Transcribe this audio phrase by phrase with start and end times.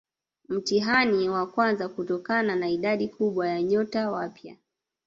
[0.49, 4.57] Mtihani wa kwanza kutokana na idadi kubwa ya nyota wapya